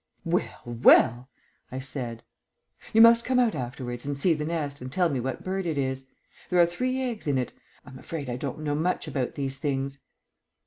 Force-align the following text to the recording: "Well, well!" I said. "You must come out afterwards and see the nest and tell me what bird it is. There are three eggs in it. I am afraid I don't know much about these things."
"Well, 0.25 0.61
well!" 0.65 1.29
I 1.71 1.77
said. 1.77 2.23
"You 2.91 3.01
must 3.03 3.23
come 3.23 3.37
out 3.37 3.53
afterwards 3.53 4.03
and 4.03 4.17
see 4.17 4.33
the 4.33 4.45
nest 4.47 4.81
and 4.81 4.91
tell 4.91 5.09
me 5.09 5.19
what 5.19 5.43
bird 5.43 5.67
it 5.67 5.77
is. 5.77 6.07
There 6.49 6.59
are 6.59 6.65
three 6.65 6.99
eggs 7.03 7.27
in 7.27 7.37
it. 7.37 7.53
I 7.85 7.91
am 7.91 7.99
afraid 7.99 8.27
I 8.27 8.35
don't 8.35 8.61
know 8.61 8.73
much 8.73 9.07
about 9.07 9.35
these 9.35 9.59
things." 9.59 9.99